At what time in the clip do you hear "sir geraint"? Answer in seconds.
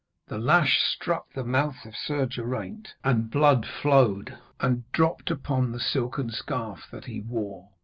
1.95-2.95